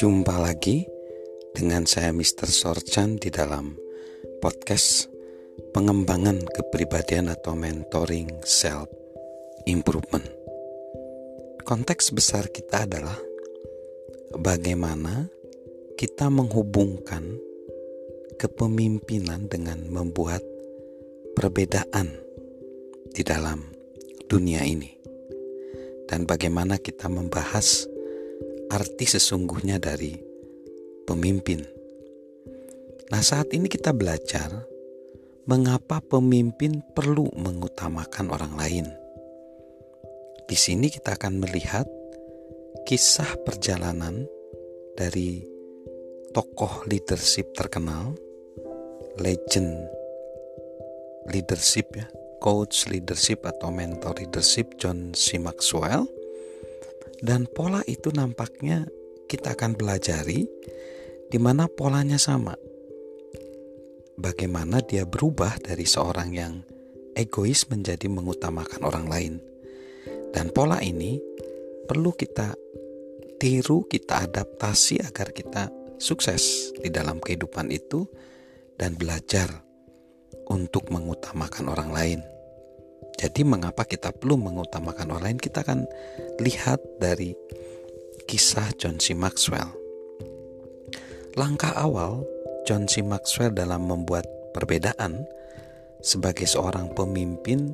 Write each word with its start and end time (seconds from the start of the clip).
Jumpa 0.00 0.40
lagi 0.40 0.88
dengan 1.52 1.84
saya 1.84 2.16
Mr. 2.16 2.48
Sorchan 2.48 3.20
di 3.20 3.28
dalam 3.28 3.76
podcast 4.40 5.12
pengembangan 5.76 6.40
kepribadian 6.48 7.28
atau 7.28 7.52
mentoring 7.52 8.40
self 8.40 8.88
improvement. 9.68 10.24
Konteks 11.68 12.16
besar 12.16 12.48
kita 12.48 12.88
adalah 12.88 13.20
bagaimana 14.40 15.28
kita 16.00 16.32
menghubungkan 16.32 17.36
kepemimpinan 18.40 19.52
dengan 19.52 19.92
membuat 19.92 20.40
perbedaan 21.36 22.08
di 23.12 23.20
dalam 23.20 23.60
dunia 24.26 24.66
ini, 24.66 24.90
dan 26.08 26.28
bagaimana 26.28 26.76
kita 26.76 27.08
membahas 27.08 27.88
arti 28.68 29.06
sesungguhnya 29.06 29.80
dari 29.80 30.16
pemimpin. 31.04 31.62
Nah, 33.12 33.20
saat 33.20 33.52
ini 33.52 33.68
kita 33.68 33.92
belajar 33.92 34.64
mengapa 35.44 36.00
pemimpin 36.00 36.80
perlu 36.96 37.28
mengutamakan 37.36 38.32
orang 38.32 38.54
lain. 38.56 38.86
Di 40.48 40.56
sini 40.56 40.88
kita 40.88 41.16
akan 41.16 41.40
melihat 41.44 41.84
kisah 42.88 43.40
perjalanan 43.44 44.24
dari 44.96 45.44
tokoh 46.32 46.88
leadership 46.88 47.52
terkenal, 47.52 48.16
legend 49.20 49.88
leadership 51.28 51.92
ya, 51.96 52.08
coach 52.44 52.92
leadership 52.92 53.48
atau 53.48 53.72
mentor 53.72 54.20
leadership 54.20 54.76
John 54.76 55.16
C. 55.16 55.40
Maxwell 55.40 56.04
dan 57.24 57.48
pola 57.48 57.80
itu 57.88 58.12
nampaknya 58.12 58.84
kita 59.24 59.56
akan 59.56 59.72
pelajari 59.72 60.44
di 61.32 61.38
mana 61.40 61.64
polanya 61.72 62.20
sama. 62.20 62.52
Bagaimana 64.20 64.84
dia 64.84 65.08
berubah 65.08 65.56
dari 65.56 65.88
seorang 65.88 66.30
yang 66.36 66.60
egois 67.16 67.64
menjadi 67.72 68.06
mengutamakan 68.12 68.84
orang 68.84 69.06
lain. 69.08 69.34
Dan 70.36 70.52
pola 70.52 70.84
ini 70.84 71.16
perlu 71.88 72.12
kita 72.12 72.52
tiru, 73.40 73.88
kita 73.88 74.28
adaptasi 74.28 75.00
agar 75.00 75.32
kita 75.32 75.72
sukses 75.96 76.76
di 76.76 76.92
dalam 76.92 77.24
kehidupan 77.24 77.72
itu 77.72 78.04
dan 78.76 79.00
belajar 79.00 79.48
untuk 80.52 80.92
mengutamakan 80.92 81.72
orang 81.72 81.90
lain. 81.90 82.33
Jadi 83.24 83.40
mengapa 83.40 83.88
kita 83.88 84.12
perlu 84.12 84.36
mengutamakan 84.36 85.16
orang 85.16 85.32
lain? 85.32 85.40
Kita 85.40 85.64
akan 85.64 85.88
lihat 86.44 86.76
dari 87.00 87.32
kisah 88.28 88.68
John 88.76 89.00
C. 89.00 89.16
Maxwell. 89.16 89.72
Langkah 91.32 91.72
awal 91.72 92.20
John 92.68 92.84
C. 92.84 93.00
Maxwell 93.00 93.56
dalam 93.56 93.88
membuat 93.88 94.28
perbedaan 94.52 95.24
sebagai 96.04 96.44
seorang 96.44 96.92
pemimpin 96.92 97.72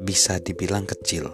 bisa 0.00 0.40
dibilang 0.40 0.88
kecil. 0.88 1.28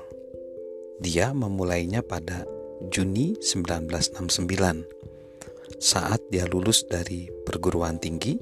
Dia 0.98 1.30
memulainya 1.30 2.02
pada 2.02 2.42
Juni 2.90 3.38
1969 3.38 5.78
saat 5.78 6.18
dia 6.34 6.50
lulus 6.50 6.82
dari 6.82 7.30
perguruan 7.46 8.02
tinggi, 8.02 8.34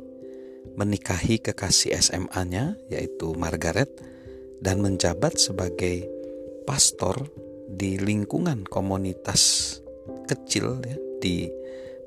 menikahi 0.81 1.45
kekasih 1.45 1.93
SMA-nya 2.01 2.81
yaitu 2.89 3.37
Margaret 3.37 4.17
dan 4.59 4.83
menjabat 4.83 5.39
sebagai 5.39 6.07
pastor 6.67 7.31
di 7.69 7.97
lingkungan 7.97 8.67
komunitas 8.67 9.77
kecil 10.27 10.83
ya, 10.83 10.97
di 11.23 11.49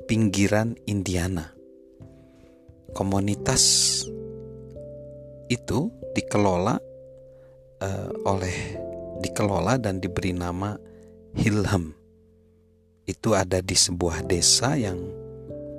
pinggiran 0.05 0.75
Indiana. 0.85 1.49
Komunitas 2.91 3.63
itu 5.47 5.79
dikelola 6.11 6.75
uh, 7.79 8.09
oleh 8.27 8.57
dikelola 9.23 9.79
dan 9.79 10.03
diberi 10.03 10.35
nama 10.35 10.75
Hilham. 11.37 11.95
Itu 13.07 13.33
ada 13.33 13.63
di 13.63 13.75
sebuah 13.75 14.27
desa 14.27 14.75
yang 14.75 14.99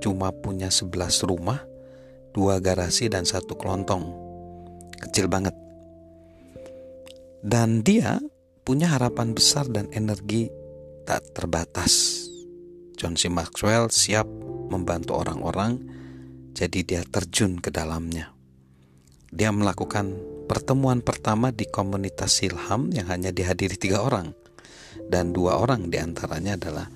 cuma 0.02 0.34
punya 0.34 0.72
11 0.72 1.28
rumah, 1.28 1.62
dua 2.34 2.58
garasi 2.58 3.06
dan 3.12 3.22
satu 3.22 3.54
kelontong. 3.54 4.04
Kecil 4.98 5.30
banget. 5.30 5.61
Dan 7.42 7.82
dia 7.82 8.22
punya 8.62 8.94
harapan 8.94 9.34
besar 9.34 9.66
dan 9.66 9.90
energi 9.90 10.46
tak 11.02 11.34
terbatas. 11.34 12.24
John 12.94 13.18
C. 13.18 13.26
Maxwell 13.26 13.90
siap 13.90 14.30
membantu 14.70 15.18
orang-orang, 15.18 15.82
jadi 16.54 16.80
dia 16.86 17.02
terjun 17.02 17.58
ke 17.58 17.74
dalamnya. 17.74 18.30
Dia 19.34 19.50
melakukan 19.50 20.14
pertemuan 20.46 21.02
pertama 21.02 21.50
di 21.50 21.66
komunitas 21.66 22.38
Silham 22.38 22.94
yang 22.94 23.10
hanya 23.10 23.34
dihadiri 23.34 23.74
tiga 23.74 24.06
orang, 24.06 24.30
dan 25.10 25.34
dua 25.34 25.58
orang 25.58 25.90
di 25.90 25.98
antaranya 25.98 26.54
adalah 26.54 26.86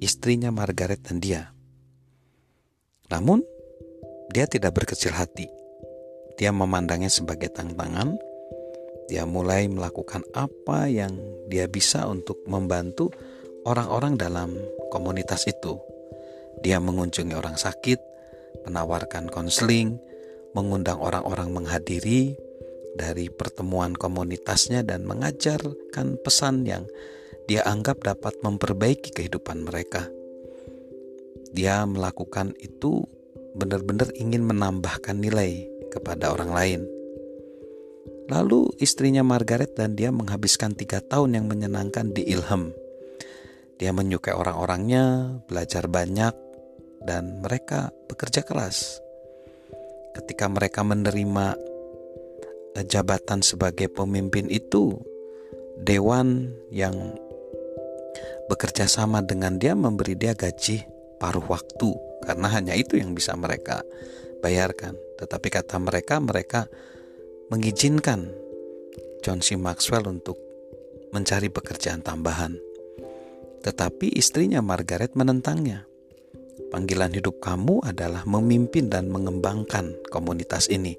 istrinya 0.00 0.48
Margaret 0.48 1.04
dan 1.04 1.20
dia. 1.20 1.52
Namun, 3.12 3.44
dia 4.32 4.48
tidak 4.48 4.80
berkecil 4.80 5.12
hati. 5.12 5.44
Dia 6.40 6.56
memandangnya 6.56 7.12
sebagai 7.12 7.52
tantangan 7.52 8.29
dia 9.10 9.26
mulai 9.26 9.66
melakukan 9.66 10.22
apa 10.38 10.86
yang 10.86 11.18
dia 11.50 11.66
bisa 11.66 12.06
untuk 12.06 12.46
membantu 12.46 13.10
orang-orang 13.66 14.14
dalam 14.14 14.54
komunitas 14.94 15.50
itu. 15.50 15.82
Dia 16.62 16.78
mengunjungi 16.78 17.34
orang 17.34 17.58
sakit, 17.58 17.98
menawarkan 18.70 19.26
konseling, 19.26 19.98
mengundang 20.54 21.02
orang-orang 21.02 21.50
menghadiri 21.50 22.38
dari 22.94 23.26
pertemuan 23.34 23.98
komunitasnya 23.98 24.86
dan 24.86 25.02
mengajarkan 25.02 26.14
pesan 26.22 26.62
yang 26.62 26.86
dia 27.50 27.66
anggap 27.66 28.06
dapat 28.06 28.38
memperbaiki 28.46 29.10
kehidupan 29.10 29.66
mereka. 29.66 30.06
Dia 31.50 31.82
melakukan 31.82 32.54
itu 32.62 33.02
benar-benar 33.58 34.14
ingin 34.14 34.46
menambahkan 34.46 35.18
nilai 35.18 35.66
kepada 35.90 36.30
orang 36.30 36.54
lain. 36.54 36.99
Lalu 38.30 38.78
istrinya 38.78 39.26
Margaret 39.26 39.74
dan 39.74 39.98
dia 39.98 40.14
menghabiskan 40.14 40.78
tiga 40.78 41.02
tahun 41.02 41.34
yang 41.34 41.46
menyenangkan 41.50 42.14
di 42.14 42.30
Ilham. 42.30 42.70
Dia 43.74 43.90
menyukai 43.90 44.38
orang-orangnya, 44.38 45.34
belajar 45.50 45.90
banyak, 45.90 46.30
dan 47.02 47.42
mereka 47.42 47.90
bekerja 48.06 48.46
keras. 48.46 49.02
Ketika 50.14 50.46
mereka 50.46 50.86
menerima 50.86 51.58
eh, 52.78 52.86
jabatan 52.86 53.42
sebagai 53.42 53.90
pemimpin 53.90 54.46
itu, 54.46 54.94
dewan 55.82 56.54
yang 56.70 56.94
bekerja 58.46 58.86
sama 58.86 59.26
dengan 59.26 59.58
dia 59.58 59.74
memberi 59.74 60.14
dia 60.14 60.38
gaji 60.38 60.86
paruh 61.18 61.46
waktu 61.46 61.90
karena 62.26 62.46
hanya 62.52 62.74
itu 62.78 62.94
yang 62.94 63.10
bisa 63.10 63.34
mereka 63.34 63.82
bayarkan. 64.38 64.94
Tetapi 65.18 65.48
kata 65.50 65.76
mereka, 65.82 66.20
mereka 66.20 66.60
mengizinkan 67.50 68.30
John 69.26 69.42
C. 69.42 69.58
Maxwell 69.58 70.06
untuk 70.06 70.38
mencari 71.10 71.50
pekerjaan 71.50 71.98
tambahan. 71.98 72.54
Tetapi 73.66 74.14
istrinya 74.14 74.62
Margaret 74.62 75.18
menentangnya. 75.18 75.84
Panggilan 76.70 77.10
hidup 77.10 77.42
kamu 77.42 77.82
adalah 77.82 78.22
memimpin 78.22 78.86
dan 78.86 79.10
mengembangkan 79.10 79.98
komunitas 80.14 80.70
ini. 80.70 80.94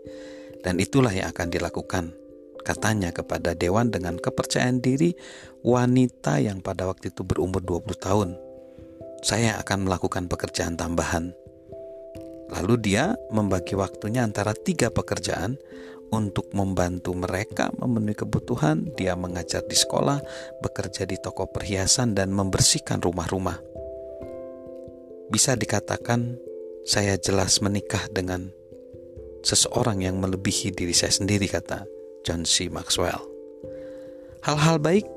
Dan 0.59 0.77
itulah 0.77 1.09
yang 1.15 1.31
akan 1.31 1.47
dilakukan, 1.47 2.11
katanya 2.67 3.15
kepada 3.15 3.55
Dewan 3.55 3.89
dengan 3.89 4.19
kepercayaan 4.19 4.83
diri 4.83 5.15
wanita 5.63 6.43
yang 6.43 6.59
pada 6.59 6.85
waktu 6.85 7.15
itu 7.15 7.23
berumur 7.23 7.63
20 7.63 7.95
tahun. 7.97 8.29
Saya 9.23 9.55
akan 9.57 9.87
melakukan 9.87 10.27
pekerjaan 10.27 10.75
tambahan. 10.75 11.31
Lalu 12.51 12.75
dia 12.83 13.15
membagi 13.31 13.79
waktunya 13.79 14.27
antara 14.27 14.51
tiga 14.51 14.91
pekerjaan 14.91 15.55
untuk 16.11 16.51
membantu 16.51 17.15
mereka 17.15 17.71
memenuhi 17.79 18.19
kebutuhan. 18.19 18.91
Dia 18.99 19.15
mengajar 19.15 19.63
di 19.65 19.73
sekolah, 19.73 20.19
bekerja 20.59 21.07
di 21.07 21.15
toko 21.17 21.47
perhiasan, 21.47 22.13
dan 22.13 22.35
membersihkan 22.35 22.99
rumah-rumah. 22.99 23.57
Bisa 25.31 25.55
dikatakan, 25.55 26.35
saya 26.83 27.15
jelas 27.15 27.63
menikah 27.63 28.11
dengan 28.11 28.51
seseorang 29.41 30.03
yang 30.03 30.19
melebihi 30.19 30.75
diri 30.75 30.91
saya 30.91 31.15
sendiri, 31.15 31.47
kata 31.47 31.87
John 32.27 32.43
C. 32.43 32.67
Maxwell. 32.67 33.23
Hal-hal 34.43 34.77
baik 34.77 35.07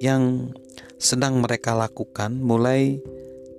yang 0.00 0.54
sedang 0.96 1.44
mereka 1.44 1.76
lakukan 1.76 2.32
mulai 2.40 2.98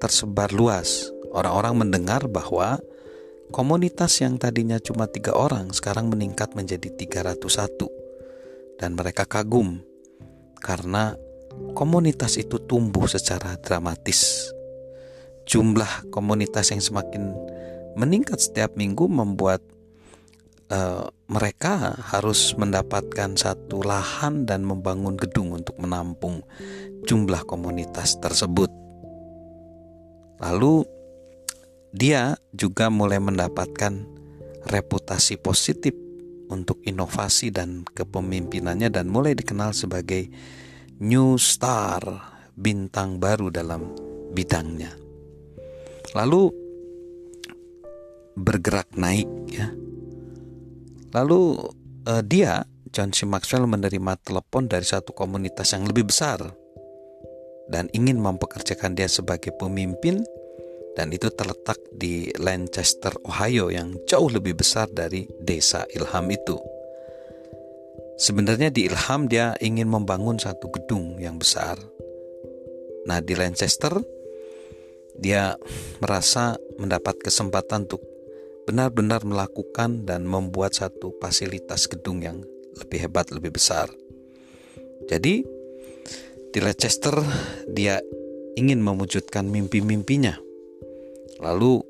tersebar 0.02 0.50
luas. 0.50 1.14
Orang-orang 1.30 1.86
mendengar 1.86 2.26
bahwa 2.26 2.82
Komunitas 3.48 4.20
yang 4.20 4.36
tadinya 4.36 4.76
cuma 4.76 5.08
tiga 5.08 5.32
orang 5.32 5.72
sekarang 5.72 6.12
meningkat 6.12 6.52
menjadi 6.52 6.92
301 6.92 7.88
dan 8.76 8.92
mereka 8.92 9.24
kagum 9.24 9.80
karena 10.60 11.16
komunitas 11.72 12.36
itu 12.36 12.60
tumbuh 12.60 13.08
secara 13.08 13.56
dramatis. 13.56 14.52
Jumlah 15.48 16.12
komunitas 16.12 16.76
yang 16.76 16.84
semakin 16.84 17.32
meningkat 17.96 18.44
setiap 18.44 18.76
minggu 18.76 19.08
membuat 19.08 19.64
uh, 20.68 21.08
mereka 21.32 21.96
harus 22.04 22.52
mendapatkan 22.60 23.40
satu 23.40 23.80
lahan 23.80 24.44
dan 24.44 24.68
membangun 24.68 25.16
gedung 25.16 25.56
untuk 25.56 25.80
menampung 25.80 26.44
jumlah 27.08 27.48
komunitas 27.48 28.20
tersebut. 28.20 28.70
Lalu 30.44 30.97
dia 31.96 32.36
juga 32.52 32.92
mulai 32.92 33.20
mendapatkan 33.20 34.06
reputasi 34.68 35.40
positif 35.40 35.96
untuk 36.48 36.80
inovasi 36.84 37.52
dan 37.52 37.84
kepemimpinannya 37.88 38.92
dan 38.92 39.12
mulai 39.12 39.36
dikenal 39.36 39.76
sebagai 39.76 40.32
new 41.04 41.36
star, 41.36 42.02
bintang 42.56 43.20
baru 43.20 43.52
dalam 43.52 43.92
bidangnya. 44.32 44.96
Lalu 46.16 46.50
bergerak 48.38 48.94
naik 48.96 49.28
ya. 49.50 49.74
Lalu 51.12 51.42
uh, 52.06 52.24
dia 52.24 52.64
John 52.94 53.12
C. 53.12 53.28
Maxwell 53.28 53.68
menerima 53.68 54.16
telepon 54.24 54.70
dari 54.70 54.86
satu 54.88 55.12
komunitas 55.12 55.74
yang 55.76 55.90
lebih 55.90 56.08
besar 56.08 56.40
dan 57.68 57.92
ingin 57.92 58.22
mempekerjakan 58.22 58.96
dia 58.96 59.12
sebagai 59.12 59.52
pemimpin 59.60 60.24
dan 60.98 61.14
itu 61.14 61.30
terletak 61.30 61.78
di 61.94 62.34
Lancaster, 62.42 63.14
Ohio 63.22 63.70
yang 63.70 63.94
jauh 64.10 64.34
lebih 64.34 64.58
besar 64.58 64.90
dari 64.90 65.30
desa 65.38 65.86
Ilham 65.94 66.26
itu. 66.34 66.58
Sebenarnya 68.18 68.74
di 68.74 68.90
Ilham 68.90 69.30
dia 69.30 69.54
ingin 69.62 69.86
membangun 69.86 70.42
satu 70.42 70.74
gedung 70.74 71.22
yang 71.22 71.38
besar. 71.38 71.78
Nah, 73.06 73.22
di 73.22 73.38
Lancaster 73.38 73.94
dia 75.14 75.54
merasa 76.02 76.58
mendapat 76.82 77.22
kesempatan 77.22 77.86
untuk 77.86 78.02
benar-benar 78.66 79.22
melakukan 79.22 80.02
dan 80.02 80.26
membuat 80.26 80.74
satu 80.74 81.14
fasilitas 81.22 81.86
gedung 81.86 82.26
yang 82.26 82.42
lebih 82.74 83.06
hebat, 83.06 83.30
lebih 83.30 83.54
besar. 83.54 83.86
Jadi, 85.06 85.46
di 86.50 86.60
Leicester 86.60 87.22
dia 87.70 88.02
ingin 88.58 88.82
mewujudkan 88.82 89.46
mimpi-mimpinya. 89.46 90.47
Lalu 91.42 91.82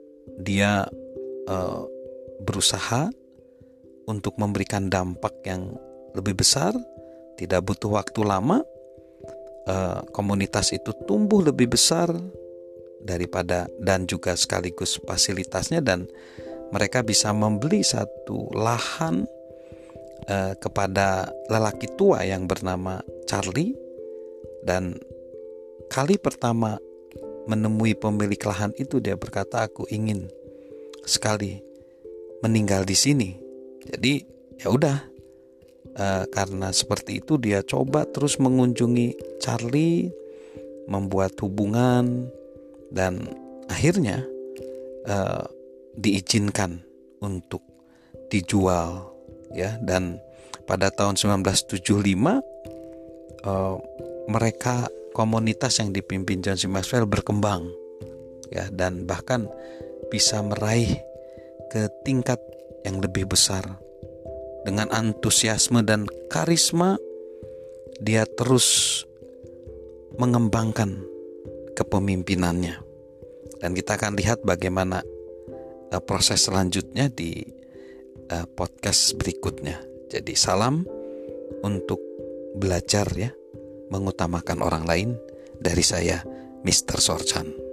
dia 0.44 0.84
uh, 1.48 1.84
berusaha 2.44 3.10
untuk 4.08 4.40
memberikan 4.40 4.88
dampak 4.88 5.44
yang 5.44 5.76
lebih 6.16 6.40
besar, 6.40 6.72
tidak 7.36 7.68
butuh 7.68 8.00
waktu 8.00 8.24
lama. 8.24 8.64
Uh, 9.68 10.00
komunitas 10.16 10.72
itu 10.72 10.96
tumbuh 11.04 11.44
lebih 11.44 11.68
besar 11.68 12.08
daripada 13.04 13.68
dan 13.84 14.08
juga 14.08 14.32
sekaligus 14.40 14.96
fasilitasnya 15.04 15.84
dan 15.84 16.08
mereka 16.72 17.04
bisa 17.04 17.36
membeli 17.36 17.84
satu 17.84 18.48
lahan 18.56 19.28
uh, 20.32 20.54
kepada 20.56 21.28
lelaki 21.52 21.92
tua 22.00 22.24
yang 22.24 22.48
bernama 22.48 23.04
Charlie 23.28 23.76
dan 24.64 24.96
kali 25.92 26.16
pertama 26.20 26.80
menemui 27.48 27.96
pemilik 27.96 28.40
lahan 28.44 28.76
itu 28.76 29.00
dia 29.00 29.16
berkata 29.16 29.66
aku 29.66 29.88
ingin 29.90 30.28
sekali 31.08 31.64
meninggal 32.44 32.84
di 32.84 32.94
sini. 32.94 33.30
Jadi 33.88 34.14
ya 34.60 34.70
udah. 34.70 34.98
Uh, 35.98 36.30
karena 36.30 36.70
seperti 36.70 37.26
itu 37.26 37.42
dia 37.42 37.66
coba 37.66 38.06
terus 38.06 38.38
mengunjungi 38.38 39.18
Charlie 39.42 40.14
membuat 40.86 41.34
hubungan 41.42 42.30
dan 42.94 43.26
akhirnya 43.66 44.22
uh, 45.10 45.42
diizinkan 45.98 46.86
untuk 47.18 47.66
dijual 48.30 49.10
ya. 49.58 49.74
Dan 49.82 50.22
pada 50.70 50.94
tahun 50.94 51.18
1975 51.18 51.82
uh, 53.42 53.76
mereka 54.30 54.86
komunitas 55.18 55.82
yang 55.82 55.90
dipimpin 55.90 56.46
John 56.46 56.62
C. 56.62 56.70
Maxwell 56.70 57.10
berkembang 57.10 57.74
ya 58.54 58.70
dan 58.70 59.10
bahkan 59.10 59.50
bisa 60.14 60.46
meraih 60.46 61.02
ke 61.74 61.90
tingkat 62.06 62.38
yang 62.86 63.02
lebih 63.02 63.26
besar. 63.26 63.66
Dengan 64.62 64.94
antusiasme 64.94 65.82
dan 65.82 66.06
karisma 66.30 67.02
dia 67.98 68.30
terus 68.30 69.02
mengembangkan 70.22 71.02
kepemimpinannya. 71.74 72.78
Dan 73.58 73.74
kita 73.74 73.98
akan 73.98 74.14
lihat 74.14 74.46
bagaimana 74.46 75.02
uh, 75.90 76.02
proses 76.04 76.46
selanjutnya 76.46 77.10
di 77.10 77.42
uh, 78.30 78.46
podcast 78.54 79.18
berikutnya. 79.18 79.82
Jadi 80.14 80.38
salam 80.38 80.86
untuk 81.64 81.98
belajar 82.60 83.08
ya 83.18 83.32
mengutamakan 83.92 84.64
orang 84.64 84.84
lain 84.88 85.10
dari 85.58 85.84
saya 85.84 86.22
Mr. 86.64 87.00
Sorchan 87.00 87.67